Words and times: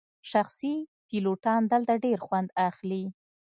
شخصي 0.31 0.75
پیلوټان 1.07 1.61
دلته 1.71 1.93
ډیر 2.03 2.17
خوند 2.25 2.49
اخلي 2.67 3.03